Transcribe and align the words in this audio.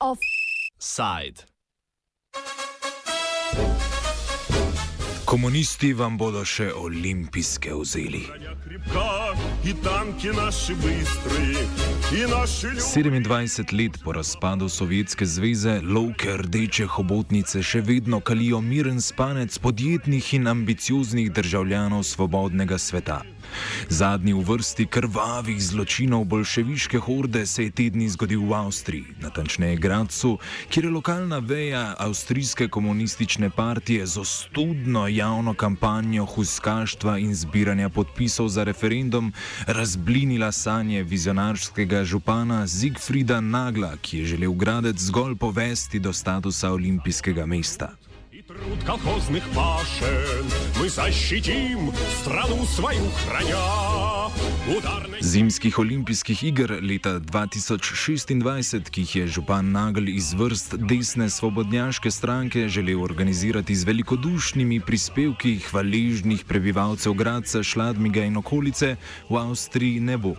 Offside. 0.00 1.44
komunisti 5.46 5.92
vam 5.94 6.16
bodo 6.18 6.40
še 6.42 6.72
olimpijske 6.74 7.70
vzeli. 7.78 8.24
27 12.82 13.72
let 13.78 13.98
po 14.04 14.12
razpadu 14.16 14.68
Sovjetske 14.68 15.26
zveze 15.26 15.76
lovke 15.86 16.34
rdeče 16.42 16.88
hobotnice 16.96 17.62
še 17.62 17.80
vedno 17.86 18.18
kalijo 18.20 18.58
miren 18.60 18.98
spanec 19.00 19.58
podjetnih 19.62 20.34
in 20.34 20.50
ambicioznih 20.50 21.30
državljanov 21.30 22.02
svobodnega 22.02 22.78
sveta. 22.78 23.22
Zadnji 23.88 24.32
v 24.32 24.42
vrsti 24.42 24.86
krvavih 24.86 25.60
zločinov 25.62 26.24
bolševiške 26.24 26.98
horde 26.98 27.46
se 27.46 27.64
je 27.64 27.70
tedni 27.70 28.08
zgodil 28.08 28.42
v 28.46 28.54
Avstriji, 28.54 29.04
natančneje 29.20 29.76
Gracu, 29.76 30.38
kjer 30.70 30.84
je 30.84 30.90
lokalna 30.90 31.38
veja 31.38 31.94
avstrijske 31.98 32.68
komunistične 32.68 33.50
partije 33.50 34.06
z 34.06 34.20
ostudno 34.20 35.08
javno 35.08 35.54
kampanjo 35.54 36.26
huskaštva 36.26 37.18
in 37.18 37.34
zbiranja 37.34 37.88
podpisov 37.88 38.48
za 38.48 38.64
referendum 38.64 39.32
razblinila 39.66 40.52
sanje 40.52 41.02
vizionarskega 41.02 42.04
župana 42.04 42.66
Zigfrida 42.66 43.40
Nagla, 43.40 43.96
ki 44.02 44.18
je 44.18 44.24
želel 44.24 44.52
gradec 44.52 44.96
zgolj 44.98 45.36
povesti 45.36 45.98
do 45.98 46.12
statusa 46.12 46.72
olimpijskega 46.72 47.46
mesta. 47.46 48.05
И 48.55 48.55
труд 48.55 48.79
колхозных 48.85 49.43
пашен 49.49 50.45
мы 50.79 50.87
защитим 50.87 51.91
страну 52.21 52.63
свою 52.63 53.03
храня. 53.27 54.31
Ударной 54.77 55.19
Zimskih 55.19 55.79
olimpijskih 55.79 56.43
iger 56.43 56.79
leta 56.81 57.19
2026, 57.19 58.89
ki 58.89 59.01
jih 59.01 59.15
je 59.15 59.27
župan 59.27 59.71
Nagel 59.71 60.07
iz 60.07 60.31
vrst 60.33 60.77
desne 60.79 61.27
svobodnjaške 61.29 62.11
stranke 62.11 62.69
želel 62.69 63.03
organizirati 63.03 63.75
z 63.75 63.83
velikodušnimi 63.83 64.79
prispevki 64.79 65.59
hvaležnih 65.67 66.45
prebivalcev 66.47 67.13
Graca, 67.13 67.63
Šladmiga 67.63 68.23
in 68.23 68.37
okolice, 68.37 68.95
v 69.29 69.35
Avstriji 69.35 69.99
ne 69.99 70.17
bo. 70.17 70.35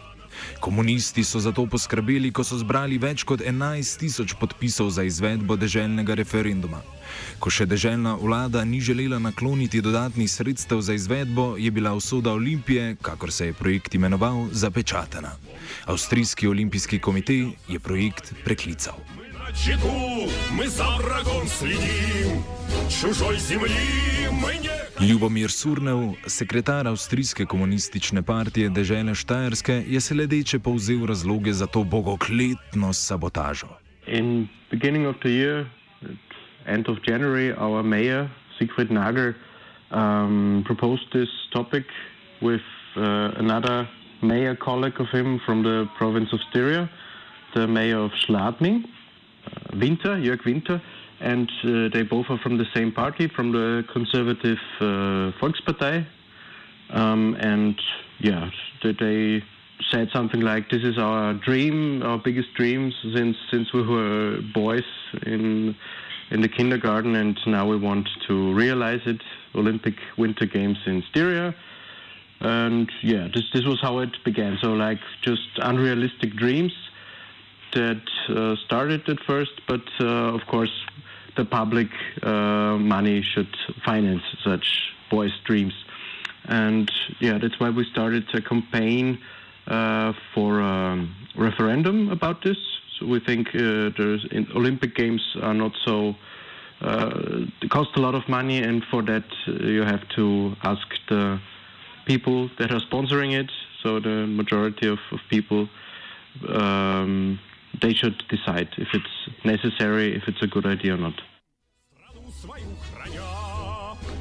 Komunisti 0.59 1.23
so 1.23 1.39
za 1.39 1.51
to 1.51 1.65
poskrbeli, 1.65 2.31
ko 2.31 2.43
so 2.43 2.57
zbrali 2.57 2.97
več 2.97 3.23
kot 3.23 3.41
11 3.41 3.99
tisoč 3.99 4.33
podpisov 4.39 4.89
za 4.89 5.03
izvedbo 5.03 5.55
deželnega 5.55 6.17
referenduma. 6.17 6.81
Ko 7.39 7.49
še 7.53 7.65
deželna 7.65 8.15
vlada 8.19 8.63
ni 8.65 8.81
želela 8.81 9.19
nakloniti 9.19 9.81
dodatnih 9.81 10.29
sredstev 10.31 10.81
za 10.81 10.93
izvedbo, 10.93 11.55
je 11.57 11.71
bila 11.71 11.93
usoda 11.93 12.31
Olimpije, 12.31 12.95
kakor 13.01 13.31
se 13.31 13.51
je 13.51 13.53
projekt 13.53 13.95
imenoval, 13.95 14.47
zapečatena. 14.51 15.35
Avstrijski 15.85 16.47
olimpijski 16.47 16.99
komitej 16.99 17.47
je 17.67 17.79
projekt 17.79 18.33
preklical. 18.43 18.99
на 19.46 19.52
чеку, 19.52 20.28
мы 20.50 20.68
за 20.68 20.88
врагом 20.98 21.46
следим. 21.46 22.42
Чужой 22.88 23.36
земли 23.38 24.28
мы 24.30 24.54
не 24.58 24.70
Ljubomir 25.00 25.50
Surnev, 25.50 26.14
sekretar 26.26 26.86
Avstrijske 26.86 27.44
komunistične 27.46 28.22
partije 28.22 28.68
dežele 28.68 29.14
Štajerske, 29.14 29.84
je 29.86 30.00
sledeče 30.00 30.58
povzel 30.58 31.06
razloge 31.06 31.52
za 31.52 31.66
to 31.66 31.84
bogokletno 31.84 32.92
sabotažo. 32.92 33.68
In 34.06 34.48
beginning 34.70 35.06
of 35.06 35.16
the 35.22 35.30
year, 35.30 35.66
at 36.02 36.76
end 36.76 36.88
of 36.88 36.96
January, 37.08 37.52
our 37.58 37.82
mayor 37.82 38.28
Siegfried 38.58 38.90
Nagel 38.90 39.34
um, 39.90 40.62
proposed 40.66 41.10
this 41.12 41.30
topic 41.52 41.84
with 42.40 42.66
uh, 42.96 43.02
another 43.36 43.88
mayor 44.22 44.56
colleague 44.56 45.00
of 45.00 45.08
him 45.12 45.40
from 45.46 45.62
the 45.62 45.88
province 45.98 46.32
of 46.32 46.40
Styria, 46.50 46.88
the 47.54 47.66
mayor 47.66 47.98
of 47.98 48.10
Schladming, 48.26 48.84
uh, 48.84 48.95
Winter, 49.73 50.15
Jörg 50.17 50.45
Winter, 50.45 50.81
and 51.19 51.49
uh, 51.63 51.89
they 51.93 52.03
both 52.03 52.25
are 52.29 52.37
from 52.39 52.57
the 52.57 52.65
same 52.73 52.91
party, 52.91 53.27
from 53.27 53.51
the 53.51 53.83
conservative 53.91 54.59
uh, 54.79 55.31
Volkspartei. 55.39 56.05
Um, 56.89 57.35
and 57.39 57.75
yeah, 58.19 58.49
they- 58.83 59.43
said 59.91 60.09
something 60.11 60.41
like, 60.41 60.69
"This 60.69 60.83
is 60.83 60.97
our 60.97 61.35
dream, 61.35 62.01
our 62.01 62.17
biggest 62.17 62.53
dream 62.55 62.91
since 63.13 63.37
since 63.51 63.71
we 63.73 63.83
were 63.83 64.41
boys 64.53 64.83
in 65.25 65.75
in 66.31 66.41
the 66.41 66.49
kindergarten, 66.49 67.15
and 67.15 67.37
now 67.45 67.65
we 67.67 67.77
want 67.77 68.09
to 68.27 68.53
realize 68.53 69.01
it." 69.05 69.21
Olympic 69.55 69.95
Winter 70.17 70.45
Games 70.45 70.77
in 70.87 71.03
Styria, 71.09 71.53
and 72.41 72.91
yeah, 73.01 73.27
this 73.33 73.45
this 73.53 73.65
was 73.65 73.79
how 73.81 73.99
it 73.99 74.17
began. 74.25 74.57
So 74.61 74.73
like 74.73 74.99
just 75.21 75.47
unrealistic 75.57 76.35
dreams 76.35 76.73
that 77.73 78.01
started 78.65 79.07
at 79.09 79.19
first, 79.25 79.51
but 79.67 79.83
uh, 79.99 80.35
of 80.35 80.41
course, 80.47 80.71
the 81.37 81.45
public 81.45 81.87
uh, 82.23 82.77
money 82.77 83.21
should 83.21 83.55
finance 83.85 84.23
such 84.43 84.93
boys' 85.09 85.31
dreams. 85.45 85.73
And 86.45 86.91
yeah, 87.19 87.37
that's 87.37 87.59
why 87.59 87.69
we 87.69 87.85
started 87.91 88.25
a 88.33 88.41
campaign 88.41 89.19
uh, 89.67 90.13
for 90.33 90.59
a 90.59 91.07
referendum 91.35 92.09
about 92.09 92.43
this. 92.43 92.57
So 92.97 93.05
we 93.05 93.19
think 93.19 93.49
uh, 93.53 93.91
in 94.31 94.47
Olympic 94.55 94.95
Games 94.95 95.21
are 95.41 95.53
not 95.53 95.73
so. 95.85 96.15
Uh, 96.81 97.45
they 97.61 97.67
cost 97.67 97.89
a 97.95 97.99
lot 97.99 98.15
of 98.15 98.27
money, 98.29 98.59
and 98.59 98.83
for 98.91 99.01
that 99.03 99.25
uh, 99.47 99.51
you 99.51 99.83
have 99.83 100.07
to 100.09 100.55
ask 100.63 100.87
the 101.09 101.39
people 102.05 102.49
that 102.59 102.71
are 102.71 102.79
sponsoring 102.79 103.33
it. 103.33 103.51
So 103.83 103.99
the 103.99 104.25
majority 104.27 104.87
of, 104.87 104.99
of 105.11 105.19
people 105.29 105.67
um, 106.49 107.39
they 107.81 107.93
should 107.93 108.17
decide 108.29 108.69
if 108.77 108.89
it's 108.93 109.15
necessary, 109.45 110.15
if 110.15 110.27
it's 110.27 110.41
a 110.41 110.47
good 110.47 110.65
idea 110.65 110.93
or 110.95 110.97
not. 110.97 111.17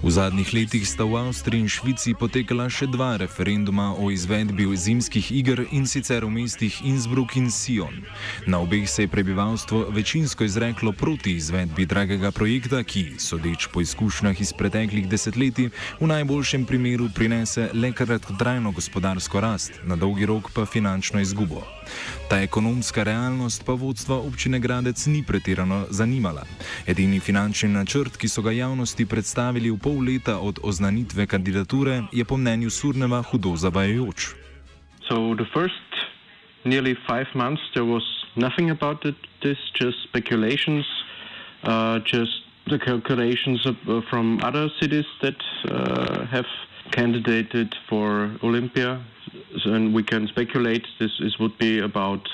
V 0.06 0.12
zadnjih 0.12 0.52
letih 0.54 0.84
sta 0.86 1.02
v 1.02 1.18
Avstriji 1.18 1.66
in 1.66 1.70
Švici 1.72 2.12
potekala 2.14 2.68
še 2.70 2.86
dva 2.86 3.16
referenduma 3.16 3.96
o 3.96 4.12
izvedbi 4.12 4.68
zimskih 4.76 5.32
iger 5.32 5.64
in 5.72 5.82
sicer 5.88 6.22
v 6.22 6.30
mestih 6.30 6.78
Innsbruck 6.84 7.34
in 7.34 7.50
Sion. 7.50 8.04
Na 8.46 8.60
obeh 8.62 8.86
se 8.86 9.02
je 9.02 9.10
prebivalstvo 9.10 9.90
večinsko 9.90 10.44
izreklo 10.44 10.92
proti 10.92 11.34
izvedbi 11.40 11.88
dragega 11.90 12.30
projekta, 12.30 12.84
ki, 12.84 13.18
sodeč 13.18 13.66
po 13.72 13.80
izkušnjah 13.80 14.36
iz 14.38 14.52
preteklih 14.52 15.08
desetletij, 15.08 15.72
v 15.98 16.06
najboljšem 16.06 16.68
primeru 16.68 17.08
prinese 17.10 17.72
le 17.74 17.90
kratkotrajno 17.90 18.70
gospodarsko 18.76 19.40
rast, 19.40 19.80
na 19.82 19.96
dolgi 19.96 20.28
rok 20.28 20.54
pa 20.54 20.68
finančno 20.70 21.18
izgubo. 21.18 21.75
Ta 22.28 22.40
ekonomska 22.42 23.02
realnost 23.02 23.64
pa 23.66 23.72
vodstva 23.72 24.16
občine 24.16 24.58
Gradec 24.58 25.06
ni 25.06 25.22
pretirano 25.22 25.86
zanimala. 25.90 26.42
Edini 26.86 27.20
finančni 27.20 27.68
načrt, 27.68 28.16
ki 28.16 28.28
so 28.28 28.42
ga 28.42 28.52
javnosti 28.52 29.06
predstavili 29.06 29.70
v 29.70 29.78
pol 29.78 30.02
leta 30.02 30.38
od 30.38 30.58
oznanitve 30.62 31.26
kandidature, 31.26 32.02
je 32.12 32.24
po 32.24 32.36
mnenju 32.36 32.70
Surneva 32.70 33.22
hudo 33.22 33.56
zavajajoč. 33.56 34.34
So 35.08 35.34
the 35.38 35.46
first 35.54 35.86
nearly 36.64 36.96
five 37.06 37.26
months 37.34 37.62
there 37.74 37.86
was 37.86 38.02
nothing 38.36 38.70
about 38.70 39.04
it, 39.04 39.14
this, 39.42 39.58
just 39.74 40.02
speculations, 40.04 40.84
uh, 41.62 42.00
just 42.00 42.42
the 42.66 42.78
calculations 42.78 43.64
of, 43.66 43.76
uh, 43.88 44.00
from 44.10 44.40
other 44.42 44.68
cities 44.80 45.06
that 45.22 45.38
uh, 45.70 46.26
have 46.26 46.46
candidated 46.90 47.74
for 47.88 48.30
Olympia. 48.42 49.00
And 49.64 49.94
we 49.94 50.02
can 50.02 50.26
speculate 50.28 50.86
this, 50.98 51.12
would 51.38 51.56
be 51.58 51.80
about 51.80 52.28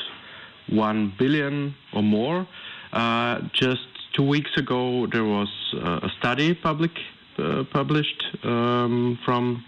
one 0.68 1.12
billion 1.18 1.74
or 1.92 2.02
more. 2.02 2.46
Uh, 2.92 3.40
just 3.52 3.86
two 4.12 4.22
weeks 4.22 4.56
ago, 4.56 5.06
there 5.06 5.24
was 5.24 5.48
uh, 5.74 6.00
a 6.02 6.10
study 6.18 6.54
public 6.54 6.90
uh, 7.38 7.64
published 7.72 8.24
um, 8.44 9.18
from 9.24 9.64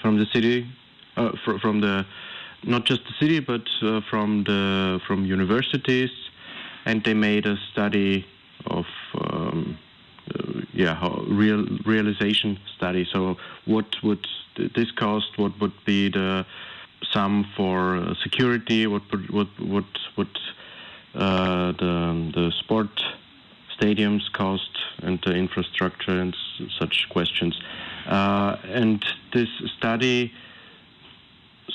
from 0.00 0.18
the 0.18 0.26
city, 0.26 0.66
uh, 1.16 1.32
fr- 1.44 1.58
from 1.58 1.80
the 1.80 2.06
not 2.64 2.84
just 2.84 3.02
the 3.04 3.12
city, 3.18 3.40
but 3.40 3.62
uh, 3.82 4.00
from 4.08 4.44
the 4.44 5.00
from 5.06 5.24
universities, 5.24 6.10
and 6.84 7.02
they 7.04 7.14
made 7.14 7.46
a 7.46 7.56
study 7.72 8.24
of 8.66 8.86
um, 9.20 9.78
uh, 10.34 10.60
yeah 10.72 10.96
real 11.26 11.66
realization 11.84 12.58
study. 12.76 13.06
So 13.12 13.36
what 13.64 13.86
would 14.02 14.26
cost? 14.96 15.38
What 15.38 15.58
would 15.60 15.72
be 15.84 16.08
the 16.08 16.44
sum 17.12 17.46
for 17.56 17.96
uh, 17.96 18.14
security? 18.22 18.86
What 18.86 19.02
would 19.10 19.30
what 19.30 19.48
what 19.60 19.84
would 20.16 20.38
uh, 21.14 21.72
the 21.72 22.30
the 22.34 22.52
sport 22.58 23.02
stadiums 23.82 24.30
cost 24.32 24.70
and 25.02 25.18
the 25.24 25.34
infrastructure 25.34 26.20
and 26.20 26.36
such 26.78 27.06
questions. 27.10 27.58
Uh, 28.06 28.56
and 28.64 29.04
this 29.32 29.48
study 29.76 30.32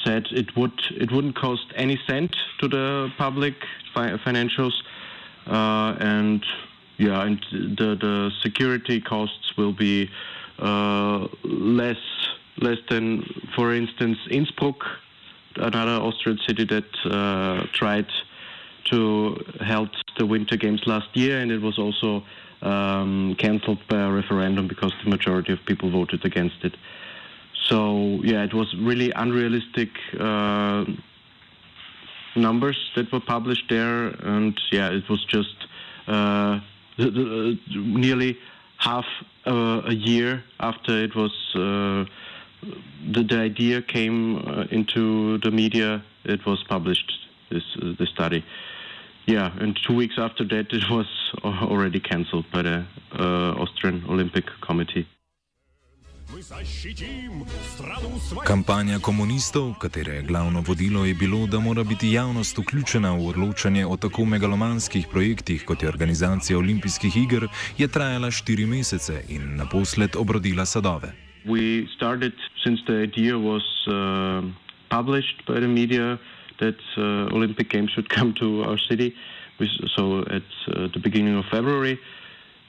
said 0.04 0.28
it 0.32 0.56
would 0.56 0.80
it 0.92 1.12
wouldn't 1.12 1.36
cost 1.36 1.66
any 1.76 2.00
cent 2.08 2.36
to 2.60 2.68
the 2.68 3.12
public 3.18 3.56
fi- 3.94 4.18
financials, 4.18 4.74
uh, 5.48 5.96
and 6.00 6.46
yeah, 6.98 7.24
and 7.24 7.46
the 7.52 7.96
the 7.96 8.32
security 8.42 9.00
costs 9.02 9.56
will 9.58 9.74
be 9.74 10.10
uh, 10.60 11.28
less 11.44 11.98
less 12.60 12.78
than, 12.90 13.24
for 13.56 13.74
instance, 13.74 14.18
Innsbruck, 14.30 14.84
another 15.56 16.02
Austrian 16.04 16.40
city 16.48 16.66
that 16.66 16.86
uh, 17.06 17.66
tried 17.74 18.08
to 18.86 19.44
held 19.62 19.90
the 20.18 20.26
Winter 20.26 20.58
Games 20.58 20.82
last 20.86 21.10
year, 21.14 21.40
and 21.40 21.52
it 21.52 21.62
was 21.62 21.78
also 21.78 22.24
um, 22.62 23.36
cancelled 23.38 23.80
by 23.88 24.02
a 24.02 24.12
referendum 24.12 24.68
because 24.68 24.94
the 25.04 25.10
majority 25.10 25.54
of 25.54 25.60
people 25.66 25.92
voted 25.92 26.26
against 26.26 26.64
it. 26.64 26.76
So 27.66 28.20
yeah, 28.24 28.44
it 28.44 28.54
was 28.54 28.74
really 28.80 29.12
unrealistic 29.12 29.90
uh, 30.20 30.86
numbers 32.36 32.78
that 32.96 33.12
were 33.12 33.20
published 33.20 33.66
there, 33.70 34.08
and 34.08 34.60
yeah, 34.72 34.90
it 34.90 35.10
was 35.10 35.24
just 35.26 35.56
uh, 36.08 36.60
the, 36.98 37.60
nearly 37.76 38.38
half 38.78 39.06
uh, 39.46 39.82
a 39.86 39.94
year 39.94 40.44
after 40.60 41.04
it 41.04 41.16
was 41.16 41.32
uh, 41.56 42.06
the, 42.62 43.24
the 43.24 43.38
idea 43.38 43.82
came 43.82 44.38
uh, 44.38 44.66
into 44.72 45.38
the 45.40 45.52
media. 45.52 46.04
It 46.26 46.46
was 46.46 46.64
published 46.70 47.12
this 47.50 47.64
uh, 47.82 47.94
the 47.98 48.06
study. 48.06 48.44
Yeah, 49.26 49.52
and 49.60 49.78
two 49.86 49.94
weeks 49.94 50.16
after 50.18 50.46
that, 50.46 50.68
it 50.72 50.90
was 50.90 51.08
already 51.44 52.00
cancelled 52.00 52.46
by 52.52 52.62
the 52.62 52.86
Austrian 53.14 54.04
Olympic 54.08 54.46
Committee. 54.62 55.08
Kampanja 58.44 59.00
komunistov, 59.00 59.74
katere 59.80 60.22
glavno 60.22 60.62
vodilo 60.62 61.06
je 61.06 61.14
bilo, 61.14 61.48
da 61.48 61.60
mora 61.60 61.84
biti 61.84 62.12
javnost 62.12 62.58
vključena 62.58 63.12
v 63.12 63.28
odločanje 63.28 63.86
o 63.86 63.98
tako 63.98 64.26
megalomanskih 64.26 65.08
projektih, 65.12 65.66
kot 65.66 65.84
je 65.84 65.90
organizacija 65.90 66.58
olimpijskih 66.58 67.18
iger, 67.18 67.48
je 67.78 67.88
trajala 67.88 68.32
štiri 68.32 68.66
mesece 68.66 69.24
in 69.30 69.56
naposled 69.56 70.16
obrodila 70.16 70.66
sadove. 70.66 71.27
We 71.48 71.88
started 71.96 72.34
since 72.64 72.82
the 72.88 72.98
idea 72.98 73.38
was 73.38 73.64
uh, 73.88 74.42
published 74.90 75.46
by 75.46 75.60
the 75.60 75.68
media 75.68 76.20
that 76.60 76.76
uh, 76.98 77.36
Olympic 77.36 77.70
Games 77.70 77.92
should 77.92 78.10
come 78.18 78.34
to 78.36 78.64
our 78.64 78.78
city. 78.78 79.16
So 79.96 80.22
at 80.22 80.44
uh, 80.68 80.88
the 80.94 81.00
beginning 81.02 81.38
of 81.38 81.46
February. 81.46 82.00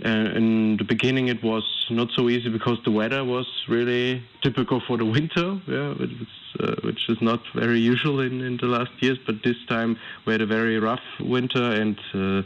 In 0.01 0.77
the 0.77 0.85
beginning, 0.85 1.27
it 1.27 1.43
was 1.43 1.65
not 1.91 2.09
so 2.13 2.29
easy 2.29 2.49
because 2.49 2.79
the 2.85 2.91
weather 2.93 3.25
was 3.25 3.47
really 3.69 4.23
typical 4.43 4.81
for 4.87 4.97
the 4.97 5.05
winter, 5.17 5.61
yeah, 5.67 5.93
which, 5.95 6.11
uh, 6.61 6.77
which 6.85 7.09
is 7.09 7.21
not 7.21 7.41
very 7.53 7.81
usual 7.81 8.21
in, 8.21 8.41
in 8.41 8.59
the 8.59 8.67
last 8.67 8.93
years. 9.01 9.19
But 9.27 9.43
this 9.43 9.57
time 9.69 9.99
we 10.25 10.33
had 10.33 10.41
a 10.41 10.47
very 10.47 10.79
rough 10.79 11.03
winter, 11.19 11.73
and 11.73 11.99
uh, 12.15 12.43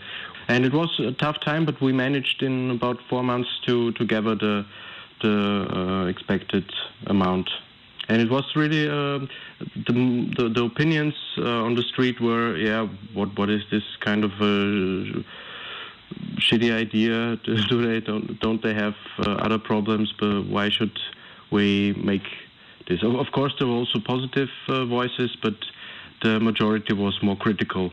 and 0.48 0.64
it 0.64 0.72
was 0.72 0.98
a 0.98 1.12
tough 1.12 1.40
time. 1.40 1.66
But 1.66 1.78
we 1.82 1.92
managed 1.92 2.42
in 2.42 2.70
about 2.70 2.98
four 3.10 3.22
months 3.22 3.50
to 3.66 3.92
to 3.92 4.04
gather 4.06 4.34
the 4.34 4.64
the 5.22 5.66
uh, 5.74 6.06
expected 6.06 6.64
amount, 7.06 7.48
and 8.08 8.20
it 8.20 8.30
was 8.30 8.44
really 8.54 8.88
uh, 8.88 9.26
the, 9.86 10.32
the, 10.36 10.48
the 10.54 10.64
opinions 10.64 11.14
uh, 11.38 11.64
on 11.64 11.74
the 11.74 11.82
street 11.82 12.20
were 12.20 12.56
yeah, 12.56 12.88
what 13.14 13.36
what 13.38 13.48
is 13.50 13.62
this 13.70 13.84
kind 14.00 14.24
of 14.24 14.32
shitty 16.38 16.72
idea. 16.72 17.36
Do 17.70 17.86
they 17.86 18.00
don't 18.00 18.38
don't 18.40 18.62
they 18.62 18.74
have 18.74 18.94
uh, 19.18 19.32
other 19.32 19.58
problems? 19.58 20.12
But 20.18 20.46
why 20.46 20.68
should 20.68 20.98
we 21.50 21.94
make 21.94 22.26
this? 22.88 23.02
Of 23.02 23.32
course, 23.32 23.54
there 23.58 23.68
were 23.68 23.74
also 23.74 23.98
positive 24.00 24.50
uh, 24.68 24.84
voices, 24.86 25.36
but 25.42 25.54
the 26.22 26.40
majority 26.40 26.92
was 26.92 27.18
more 27.22 27.36
critical. 27.36 27.92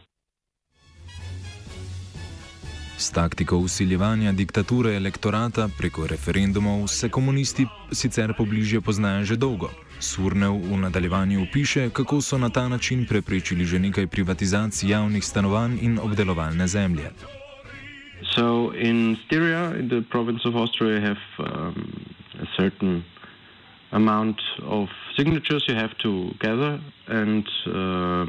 S 3.00 3.12
taktiko 3.12 3.58
usiljevanja 3.58 4.32
diktature 4.32 4.96
elektorata 4.96 5.70
preko 5.78 6.08
referendumov 6.08 6.88
se 6.88 7.10
komunisti 7.10 7.66
sicer 7.92 8.34
pobližje 8.38 8.82
poznajo 8.82 9.26
že 9.26 9.36
dolgo. 9.36 9.70
Surnev 10.00 10.58
v 10.72 10.80
nadaljevanju 10.82 11.46
piše, 11.54 11.90
kako 11.90 12.20
so 12.22 12.38
na 12.38 12.50
ta 12.50 12.68
način 12.68 13.06
preprečili 13.06 13.66
že 13.66 13.80
nekaj 13.80 14.08
privatizacij 14.08 14.90
javnih 14.90 15.24
stanovanj 15.24 15.78
in 15.82 16.00
obdelovalne 16.00 16.68
zemlje. 16.68 17.12
So 18.36 18.74
in 18.76 19.16
Styria, 19.26 19.80
in 19.80 19.88
the 19.88 20.02
province 20.12 20.50
of 20.50 20.56
Austria, 20.56 21.00
have 21.00 21.24
um, 21.40 22.04
a 22.36 22.48
certain 22.58 23.04
amount 23.92 24.38
of 24.68 24.90
signatures 25.16 25.64
you 25.68 25.76
have 25.76 25.96
to 26.04 26.36
gather, 26.40 26.80
and 27.08 27.48
uh, 27.66 28.28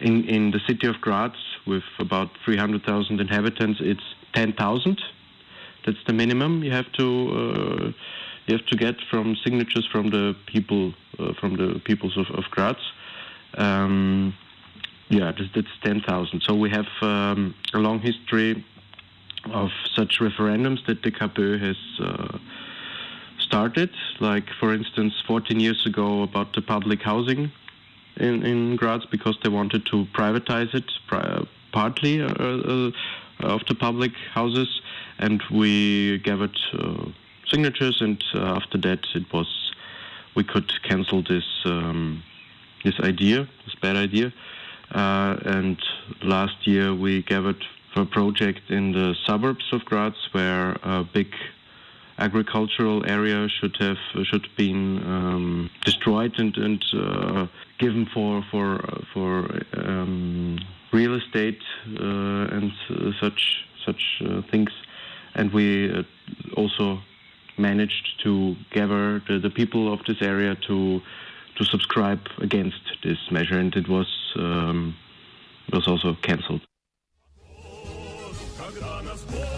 in 0.00 0.22
in 0.28 0.50
the 0.50 0.60
city 0.68 0.86
of 0.86 0.96
Graz, 1.00 1.34
with 1.66 1.84
about 1.98 2.30
300,000 2.44 3.20
inhabitants, 3.20 3.80
it's 3.82 4.02
10,000. 4.34 5.00
That's 5.86 5.98
the 6.06 6.12
minimum 6.12 6.62
you 6.62 6.72
have 6.72 6.90
to 6.92 7.06
uh, 7.06 7.92
you 8.46 8.56
have 8.56 8.66
to 8.66 8.76
get 8.76 8.96
from 9.10 9.36
signatures 9.42 9.86
from 9.90 10.10
the 10.10 10.34
people 10.46 10.94
uh, 11.18 11.32
from 11.40 11.56
the 11.56 11.80
peoples 11.80 12.16
of, 12.16 12.26
of 12.30 12.44
Graz. 12.50 12.76
Um, 13.56 14.34
yeah, 15.08 15.32
that's, 15.32 15.50
that's 15.54 15.68
10,000. 15.82 16.42
So 16.42 16.54
we 16.54 16.70
have 16.70 16.86
um, 17.02 17.54
a 17.72 17.78
long 17.78 18.00
history 18.00 18.64
of 19.52 19.70
such 19.94 20.18
referendums 20.20 20.84
that 20.86 21.02
the 21.02 21.10
KPÖ 21.10 21.60
has 21.60 21.76
uh, 22.00 22.38
started. 23.38 23.90
Like, 24.20 24.48
for 24.58 24.72
instance, 24.74 25.14
14 25.26 25.60
years 25.60 25.84
ago 25.86 26.22
about 26.22 26.54
the 26.54 26.62
public 26.62 27.02
housing 27.02 27.52
in, 28.16 28.44
in 28.44 28.76
Graz 28.76 29.04
because 29.10 29.38
they 29.42 29.50
wanted 29.50 29.86
to 29.86 30.06
privatize 30.14 30.74
it 30.74 30.90
pri- 31.06 31.46
partly 31.74 32.22
uh, 32.22 32.26
uh, 32.26 32.90
of 33.40 33.60
the 33.68 33.74
public 33.74 34.12
houses, 34.32 34.80
and 35.18 35.42
we 35.50 36.18
gathered 36.18 36.56
uh, 36.72 37.04
signatures, 37.48 38.00
and 38.00 38.22
after 38.34 38.78
that 38.78 39.02
it 39.14 39.26
was 39.32 39.50
we 40.36 40.44
could 40.44 40.70
cancel 40.88 41.22
this 41.22 41.48
um, 41.64 42.22
this 42.84 42.98
idea, 43.00 43.48
this 43.64 43.74
bad 43.82 43.96
idea. 43.96 44.32
And 44.90 45.78
last 46.22 46.66
year 46.66 46.94
we 46.94 47.22
gathered 47.22 47.62
for 47.92 48.02
a 48.02 48.06
project 48.06 48.70
in 48.70 48.92
the 48.92 49.14
suburbs 49.26 49.66
of 49.72 49.84
Graz 49.84 50.14
where 50.32 50.76
a 50.82 51.04
big 51.04 51.30
agricultural 52.18 53.04
area 53.10 53.48
should 53.48 53.76
have 53.80 53.98
should 54.30 54.46
been 54.56 54.98
um, 55.04 55.70
destroyed 55.84 56.34
and 56.38 56.56
and 56.56 56.84
uh, 56.94 57.46
given 57.78 58.06
for 58.14 58.44
for 58.50 58.80
for 59.12 59.30
um, 59.76 60.58
real 60.94 61.14
estate 61.14 61.62
uh, 62.00 62.56
and 62.56 62.72
uh, 62.90 63.10
such 63.20 63.64
such 63.84 64.02
uh, 64.24 64.40
things, 64.50 64.70
and 65.34 65.52
we 65.52 65.92
also 66.56 67.00
managed 67.58 68.06
to 68.22 68.56
gather 68.70 69.22
the, 69.28 69.38
the 69.38 69.50
people 69.50 69.92
of 69.92 70.00
this 70.06 70.22
area 70.22 70.54
to 70.68 71.00
to 71.56 71.64
subscribe 71.64 72.22
against 72.38 72.84
this 73.02 73.18
measure, 73.30 73.58
and 73.58 73.74
it 73.74 73.88
was 73.88 74.08
um, 74.36 74.94
was 75.72 75.86
also 75.86 76.16
cancelled. 76.22 76.62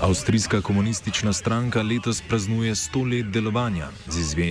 Avstrijska 0.00 0.60
komunistična 0.60 1.32
stranka 1.32 1.82
letos 1.82 2.22
praznuje 2.28 2.74
100 2.74 3.10
let 3.10 3.32
delovanja, 3.32 3.88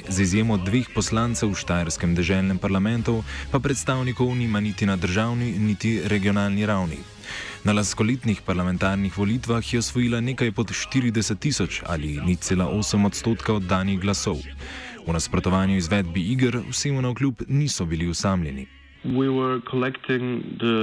z 0.10 0.22
izjemo 0.22 0.58
dveh 0.58 0.88
poslancev 0.96 1.50
v 1.50 1.56
Štajerskem 1.56 2.16
državnem 2.16 2.58
parlamentu, 2.58 3.24
pa 3.52 3.60
predstavnikov 3.60 4.36
nima 4.36 4.60
niti 4.60 4.86
na 4.86 4.96
državni, 4.96 5.52
niti 5.60 6.02
regionalni 6.06 6.66
ravni. 6.66 6.98
Na 7.64 7.74
laskoletnih 7.74 8.42
parlamentarnih 8.46 9.18
volitvah 9.18 9.74
je 9.74 9.80
osvojila 9.80 10.22
nekaj 10.22 10.52
pod 10.52 10.72
40 10.72 11.40
tisoč 11.40 11.82
ali 11.86 12.20
ni 12.26 12.36
cela 12.36 12.66
8 12.66 13.06
odstotka 13.06 13.54
oddanih 13.54 14.00
glasov. 14.00 14.38
V 15.08 15.14
nasprotovanju 15.14 15.78
izvedbi 15.78 16.22
iger 16.22 16.62
vsemu 16.70 17.02
na 17.02 17.10
vkljub 17.10 17.42
niso 17.48 17.86
bili 17.86 18.08
usamljeni. 18.08 18.68
We 19.06 19.30
were 19.30 19.62
collecting 19.72 20.42
the 20.58 20.76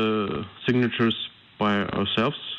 signatures 0.66 1.14
by 1.58 1.86
ourselves. 1.98 2.51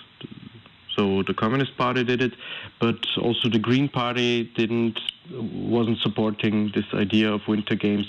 So 0.95 1.23
the 1.23 1.33
Communist 1.33 1.77
Party 1.77 2.03
did 2.03 2.21
it, 2.21 2.33
but 2.79 2.97
also 3.21 3.50
the 3.50 3.59
Green 3.59 3.89
Party 3.89 4.51
didn't 4.55 5.00
wasn't 5.31 6.00
supporting 6.00 6.71
this 6.75 6.85
idea 6.93 7.31
of 7.31 7.41
Winter 7.47 7.75
Games, 7.75 8.07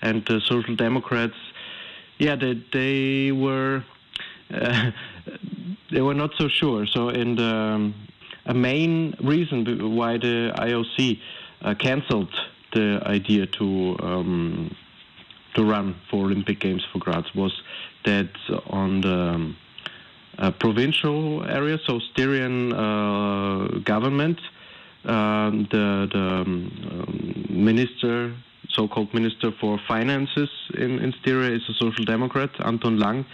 and 0.00 0.24
the 0.26 0.40
Social 0.40 0.74
Democrats, 0.76 1.36
yeah, 2.18 2.36
they 2.36 2.54
they 2.72 3.32
were 3.32 3.84
uh, 4.52 4.90
they 5.90 6.00
were 6.00 6.14
not 6.14 6.30
so 6.38 6.48
sure. 6.48 6.86
So 6.86 7.10
the 7.10 7.54
um, 7.54 7.94
a 8.46 8.54
main 8.54 9.14
reason 9.20 9.94
why 9.94 10.18
the 10.18 10.52
IOC 10.56 11.20
uh, 11.62 11.74
cancelled 11.74 12.34
the 12.72 13.00
idea 13.04 13.46
to 13.46 13.96
um, 14.00 14.76
to 15.54 15.64
run 15.64 15.94
for 16.10 16.24
Olympic 16.24 16.60
Games 16.60 16.84
for 16.92 16.98
Graz 16.98 17.24
was 17.34 17.52
that 18.04 18.30
on 18.66 19.02
the 19.02 19.14
um, 19.14 19.56
provincial 20.58 21.44
area, 21.48 21.78
so 21.86 21.98
Styrian 22.12 22.72
uh, 22.72 23.78
government, 23.84 24.40
um, 25.04 25.68
the, 25.70 26.08
the 26.12 26.18
um, 26.18 27.46
minister, 27.50 28.34
so-called 28.70 29.12
minister 29.12 29.52
for 29.60 29.78
finances 29.86 30.48
in, 30.74 30.98
in 31.00 31.12
Styria 31.20 31.54
is 31.56 31.62
a 31.68 31.74
social 31.74 32.04
democrat, 32.04 32.50
Anton 32.64 32.98
Lang, 32.98 33.26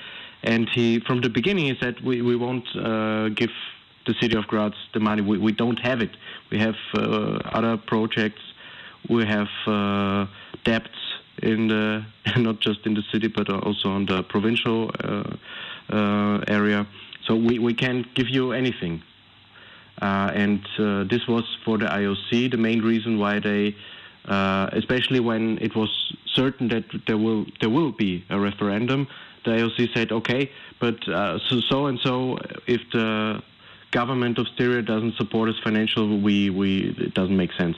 and 0.42 0.68
he, 0.70 1.00
from 1.00 1.20
the 1.20 1.28
beginning, 1.28 1.66
he 1.66 1.76
said 1.80 2.00
we, 2.00 2.22
we 2.22 2.36
won't 2.36 2.66
uh, 2.76 3.28
give 3.30 3.50
the 4.06 4.14
city 4.20 4.36
of 4.36 4.46
Graz 4.46 4.72
the 4.94 5.00
money. 5.00 5.22
We, 5.22 5.38
we 5.38 5.52
don't 5.52 5.78
have 5.80 6.00
it. 6.00 6.16
We 6.50 6.58
have 6.58 6.76
uh, 6.94 7.38
other 7.52 7.76
projects 7.76 8.40
we 9.08 9.24
have 9.24 9.48
uh, 9.66 10.26
debts 10.64 10.88
in 11.42 11.68
the 11.68 12.04
not 12.36 12.60
just 12.60 12.84
in 12.84 12.94
the 12.94 13.02
city 13.12 13.28
but 13.28 13.48
also 13.48 13.90
on 13.90 14.06
the 14.06 14.22
provincial 14.24 14.90
uh, 15.02 15.06
uh, 15.06 15.36
area. 15.90 16.86
So 17.26 17.36
we, 17.36 17.58
we 17.58 17.74
can't 17.74 18.06
give 18.14 18.28
you 18.28 18.52
anything. 18.52 19.02
Uh, 20.00 20.30
and 20.32 20.60
uh, 20.78 21.04
this 21.04 21.26
was 21.26 21.44
for 21.64 21.76
the 21.76 21.86
IOC 21.86 22.52
the 22.52 22.56
main 22.56 22.82
reason 22.82 23.18
why 23.18 23.40
they, 23.40 23.74
uh, 24.26 24.68
especially 24.72 25.18
when 25.20 25.58
it 25.60 25.74
was 25.74 25.90
certain 26.26 26.68
that 26.68 26.84
there 27.06 27.18
will 27.18 27.46
there 27.60 27.70
will 27.70 27.90
be 27.90 28.24
a 28.30 28.38
referendum, 28.38 29.08
the 29.44 29.50
IOC 29.50 29.94
said, 29.94 30.12
okay, 30.12 30.50
but 30.80 30.96
so 31.04 31.60
so 31.68 31.86
and 31.86 31.98
so, 32.00 32.38
if 32.66 32.80
the 32.92 33.42
government 33.90 34.38
of 34.38 34.46
Styria 34.54 34.82
doesn't 34.82 35.16
support 35.16 35.48
us 35.48 35.56
financially, 35.64 36.20
we, 36.20 36.50
we 36.50 36.94
it 36.98 37.14
doesn't 37.14 37.36
make 37.36 37.52
sense. 37.58 37.76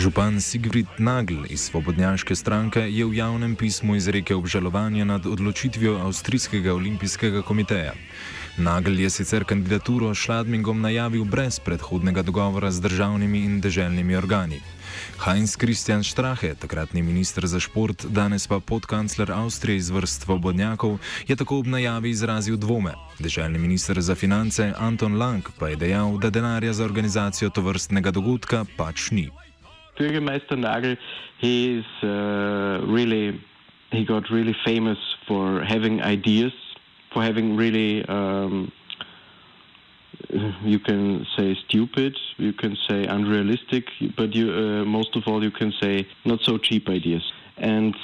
Župan 0.00 0.40
Sigrid 0.40 0.86
Nagl 0.98 1.44
iz 1.52 1.60
Svobodnjaške 1.60 2.32
stranke 2.32 2.80
je 2.80 3.04
v 3.04 3.20
javnem 3.20 3.52
pismu 3.52 4.00
izrekel 4.00 4.38
obžalovanje 4.38 5.04
nad 5.04 5.26
odločitvijo 5.26 5.98
Avstrijskega 6.00 6.72
olimpijskega 6.72 7.42
komiteja. 7.42 7.92
Nagl 8.56 8.96
je 8.96 9.10
sicer 9.10 9.44
kandidaturo 9.44 10.14
Šladmingom 10.14 10.80
najavil 10.80 11.24
brez 11.24 11.60
predhodnega 11.60 12.22
dogovora 12.22 12.70
z 12.70 12.80
državnimi 12.80 13.44
in 13.44 13.60
deželnimi 13.60 14.16
organi. 14.16 14.62
Heinz 15.20 15.56
Christian 15.60 16.04
Strahe, 16.04 16.54
takratni 16.54 17.02
ministr 17.02 17.46
za 17.46 17.60
šport, 17.60 18.06
danes 18.08 18.46
pa 18.46 18.60
podkancler 18.60 19.32
Avstrije 19.32 19.76
iz 19.76 19.90
vrst 19.90 20.24
svobodnjakov, 20.24 20.96
je 21.28 21.36
tako 21.36 21.58
ob 21.58 21.66
najavi 21.66 22.10
izrazil 22.10 22.56
dvome. 22.56 22.96
Deželni 23.18 23.58
ministr 23.58 24.00
za 24.00 24.14
finance 24.14 24.72
Anton 24.78 25.20
Lang 25.20 25.44
pa 25.58 25.68
je 25.68 25.76
dejal, 25.76 26.18
da 26.18 26.30
denarja 26.30 26.72
za 26.72 26.84
organizacijo 26.84 27.50
tovrstnega 27.50 28.10
dogodka 28.10 28.64
pač 28.76 29.10
ni. 29.10 29.28
Bürgermeister 30.00 30.56
Nagl, 30.56 30.96
he 31.38 31.78
is 31.78 31.84
uh, 32.02 32.86
really, 32.86 33.40
he 33.92 34.04
got 34.04 34.30
really 34.30 34.56
famous 34.64 34.98
for 35.28 35.62
having 35.62 36.00
ideas, 36.02 36.52
for 37.12 37.22
having 37.22 37.56
really, 37.56 38.04
um, 38.06 38.72
you 40.62 40.78
can 40.78 41.26
say 41.36 41.54
stupid, 41.66 42.16
you 42.38 42.52
can 42.52 42.76
say 42.88 43.04
unrealistic, 43.04 43.84
but 44.16 44.34
you, 44.34 44.50
uh, 44.50 44.84
most 44.84 45.14
of 45.16 45.24
all, 45.26 45.42
you 45.42 45.50
can 45.50 45.72
say 45.80 46.06
not 46.24 46.40
so 46.42 46.56
cheap 46.56 46.88
ideas. 46.88 47.22
And 47.58 47.94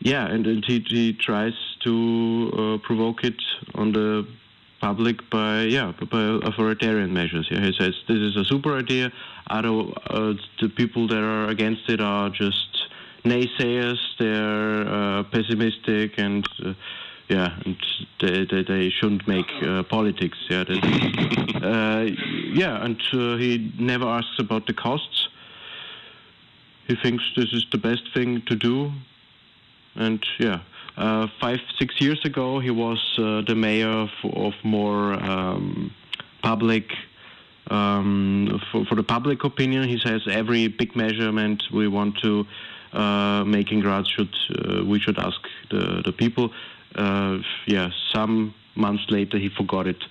yeah, 0.00 0.26
and, 0.26 0.46
and 0.46 0.64
he, 0.64 0.84
he 0.88 1.12
tries 1.12 1.54
to 1.84 2.50
uh, 2.52 2.86
provoke 2.86 3.24
it 3.24 3.40
on 3.74 3.92
the 3.92 4.26
public 4.80 5.16
by 5.30 5.62
yeah 5.62 5.92
by 6.10 6.38
authoritarian 6.42 7.12
measures. 7.12 7.48
Yeah, 7.50 7.60
he 7.60 7.72
says 7.78 7.94
this 8.08 8.18
is 8.18 8.36
a 8.36 8.44
super 8.44 8.76
idea. 8.76 9.10
Other 9.48 9.68
uh, 10.10 10.34
the 10.60 10.68
people 10.68 11.06
that 11.08 11.18
are 11.18 11.48
against 11.48 11.88
it 11.88 12.00
are 12.00 12.30
just 12.30 12.88
naysayers. 13.24 13.98
They're 14.18 14.88
uh, 14.88 15.22
pessimistic 15.24 16.18
and. 16.18 16.46
Uh, 16.64 16.74
yeah, 17.28 17.58
and 17.64 17.76
they, 18.20 18.44
they, 18.44 18.62
they 18.62 18.88
shouldn't 18.88 19.26
make 19.26 19.50
uh, 19.60 19.82
politics. 19.82 20.38
Yeah, 20.48 20.60
uh, 20.68 22.06
yeah, 22.52 22.84
and 22.84 23.02
uh, 23.12 23.36
he 23.36 23.72
never 23.80 24.06
asks 24.06 24.38
about 24.38 24.68
the 24.68 24.72
costs. 24.72 25.26
He 26.86 26.94
thinks 26.94 27.24
this 27.34 27.52
is 27.52 27.66
the 27.72 27.78
best 27.78 28.02
thing 28.14 28.42
to 28.46 28.54
do, 28.54 28.92
and 29.96 30.24
yeah, 30.38 30.60
uh, 30.96 31.26
five, 31.40 31.58
six 31.78 32.00
years 32.00 32.20
ago, 32.24 32.58
he 32.58 32.70
was 32.70 32.98
uh, 33.18 33.42
the 33.42 33.54
mayor 33.54 33.90
of, 33.90 34.10
of 34.22 34.54
more 34.62 35.12
um, 35.14 35.92
public. 36.42 36.90
Um, 37.68 38.60
for, 38.70 38.84
for, 38.84 38.94
the 38.94 39.02
public 39.02 39.42
opinion, 39.42 39.88
he 39.88 39.98
says 39.98 40.22
every 40.30 40.68
big 40.68 40.94
measurement 40.94 41.62
we 41.72 41.88
want 41.88 42.16
to 42.22 42.46
uh, 42.92 43.42
make 43.44 43.72
in 43.72 43.80
Graz 43.80 44.06
should 44.06 44.34
uh, 44.54 44.84
we 44.84 45.00
should 45.00 45.18
ask 45.18 45.40
the 45.70 46.02
the 46.04 46.12
people. 46.12 46.50
Uh, 46.94 47.38
yeah, 47.66 47.90
some 48.14 48.54
months 48.76 49.04
later 49.10 49.38
he 49.38 49.48
forgot 49.48 49.86
it, 49.86 50.02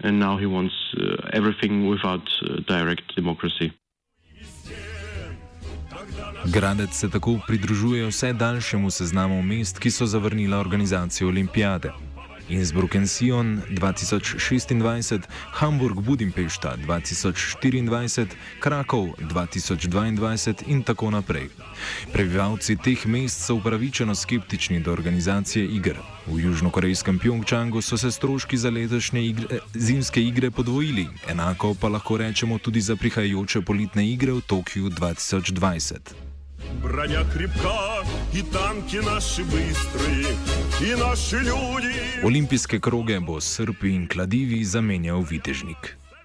and 0.00 0.20
now 0.20 0.36
he 0.38 0.46
wants 0.46 0.74
uh, 0.96 1.28
everything 1.32 1.88
without 1.88 2.26
direct 2.66 3.14
democracy. 3.16 3.72
Gradec 6.44 6.92
se 6.92 7.10
tako 7.10 7.38
pridružuje 7.46 8.06
vse 8.06 8.32
daljšemu 8.32 8.90
seznamu 8.90 9.42
mest, 9.42 9.78
ki 9.78 9.90
so 9.90 10.06
zavrnila 10.06 10.58
organizacijo 10.58 11.28
olimpijade. 11.28 11.92
Innsbruck 12.50 12.94
in 12.94 13.06
Sion 13.06 13.62
2026, 13.70 15.20
Hamburg 15.52 16.00
Budimpešta 16.00 16.76
2024, 16.86 18.26
Krakov 18.60 19.08
2022 19.18 20.66
in 20.66 20.82
tako 20.82 21.10
naprej. 21.10 21.48
Prebivalci 22.12 22.76
teh 22.76 23.06
mest 23.06 23.46
so 23.46 23.54
upravičeno 23.54 24.14
skeptični 24.14 24.80
do 24.80 24.92
organizacije 24.92 25.64
iger. 25.64 25.96
V 26.26 26.40
južnokorejskem 26.40 27.18
Pjongčangu 27.18 27.82
so 27.82 27.96
se 27.96 28.10
stroški 28.10 28.56
za 28.56 28.70
letošnje 28.70 29.26
igre, 29.26 29.58
zimske 29.74 30.22
igre 30.22 30.50
podvojili, 30.50 31.06
enako 31.28 31.74
pa 31.74 31.88
lahko 31.88 32.16
rečemo 32.16 32.58
tudi 32.58 32.80
za 32.80 32.96
prihajajoče 32.96 33.62
politne 33.62 34.10
igre 34.10 34.32
v 34.32 34.40
Tokiu 34.40 34.90
2020. 34.90 36.29
Броня 36.81 37.23
крепка, 37.33 38.03
и 38.33 38.41
танки 38.41 38.97
наши 38.97 39.43
быстрые, 39.43 40.27
и 40.81 40.95
наши 40.95 41.35
люди. 41.35 41.95
Olimpijske 42.23 42.79
kroge 42.79 43.19
bo 43.19 43.41
Srbi 43.41 43.95
in 43.95 44.07
kladivi 44.07 44.63
zamenjal 44.63 45.21
vitežnik. 45.29 45.98